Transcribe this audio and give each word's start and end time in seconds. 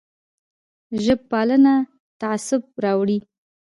ژب 1.03 1.19
پالنه 1.31 1.75
تعصب 2.19 2.63
راوړي 2.83 3.17